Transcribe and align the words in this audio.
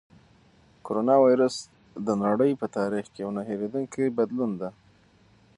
کرونا 0.85 1.15
وېروس 1.23 1.55
د 2.05 2.07
نړۍ 2.23 2.51
په 2.61 2.65
تاریخ 2.77 3.05
کې 3.13 3.19
یو 3.23 3.31
نه 3.37 3.41
هېرېدونکی 3.49 4.15
بدلون 4.17 4.51
دی. 4.59 4.69